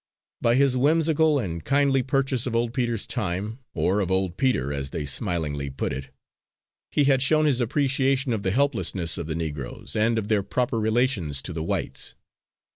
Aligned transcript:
By 0.41 0.55
his 0.55 0.75
whimsical 0.75 1.37
and 1.37 1.63
kindly 1.63 2.01
purchase 2.01 2.47
of 2.47 2.55
old 2.55 2.73
Peter's 2.73 3.05
time 3.05 3.59
or 3.75 3.99
of 3.99 4.09
old 4.09 4.35
Peter, 4.35 4.73
as 4.73 4.89
they 4.89 5.05
smilingly 5.05 5.69
put 5.69 5.93
it, 5.93 6.09
he 6.91 7.03
had 7.03 7.21
shown 7.21 7.45
his 7.45 7.61
appreciation 7.61 8.33
of 8.33 8.41
the 8.41 8.49
helplessness 8.49 9.19
of 9.19 9.27
the 9.27 9.35
Negroes, 9.35 9.95
and 9.95 10.17
of 10.17 10.27
their 10.27 10.41
proper 10.41 10.79
relations 10.79 11.39
to 11.43 11.53
the 11.53 11.61
whites. 11.61 12.15